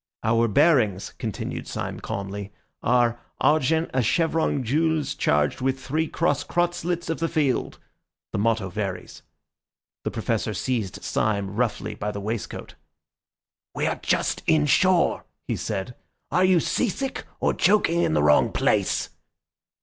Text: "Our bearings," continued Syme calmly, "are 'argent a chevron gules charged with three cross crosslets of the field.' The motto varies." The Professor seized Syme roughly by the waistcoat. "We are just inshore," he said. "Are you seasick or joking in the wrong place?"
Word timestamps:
"Our 0.23 0.47
bearings," 0.47 1.13
continued 1.19 1.67
Syme 1.67 1.99
calmly, 1.99 2.51
"are 2.81 3.19
'argent 3.39 3.91
a 3.93 4.01
chevron 4.01 4.63
gules 4.63 5.13
charged 5.13 5.61
with 5.61 5.79
three 5.79 6.07
cross 6.07 6.43
crosslets 6.43 7.07
of 7.07 7.19
the 7.19 7.27
field.' 7.29 7.77
The 8.33 8.39
motto 8.39 8.67
varies." 8.71 9.21
The 10.03 10.09
Professor 10.09 10.55
seized 10.55 11.03
Syme 11.03 11.51
roughly 11.55 11.93
by 11.93 12.09
the 12.09 12.19
waistcoat. 12.19 12.73
"We 13.75 13.85
are 13.85 13.99
just 14.01 14.41
inshore," 14.47 15.23
he 15.47 15.55
said. 15.55 15.93
"Are 16.31 16.45
you 16.45 16.59
seasick 16.59 17.25
or 17.39 17.53
joking 17.53 18.01
in 18.01 18.15
the 18.15 18.23
wrong 18.23 18.51
place?" 18.51 19.11